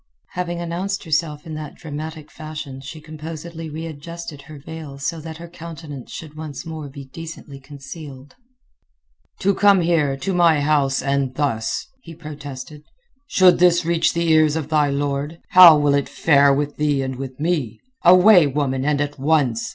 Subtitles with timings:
[0.29, 5.47] Having announced herself in that dramatic fashion she composedly readjusted her veil so that her
[5.47, 8.33] countenance should once more be decently concealed.
[9.41, 12.81] "To come here, to my house, and thus!" he protested.
[13.27, 17.17] "Should this reach the ears of thy lord, how will it fare with thee and
[17.17, 17.79] with me?
[18.03, 19.69] Away, woman, and at once!"